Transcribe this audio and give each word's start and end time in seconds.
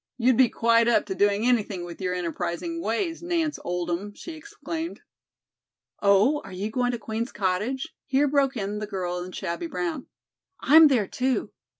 "You'd 0.17 0.35
be 0.35 0.49
quite 0.49 0.87
up 0.87 1.05
to 1.05 1.13
doing 1.13 1.45
anything 1.45 1.85
with 1.85 2.01
your 2.01 2.15
enterprising 2.15 2.81
ways, 2.81 3.21
Nance 3.21 3.59
Oldham," 3.63 4.15
she 4.15 4.31
exclaimed. 4.33 5.01
"Oh, 6.01 6.41
are 6.43 6.51
you 6.51 6.71
going 6.71 6.89
to 6.93 6.97
Queen's 6.97 7.31
cottage?" 7.31 7.93
here 8.07 8.27
broke 8.27 8.57
in 8.57 8.79
the 8.79 8.87
girl 8.87 9.19
in 9.19 9.31
shabby 9.31 9.67
brown. 9.67 10.07
"I'm 10.59 10.87
there, 10.87 11.05
too. 11.05 11.51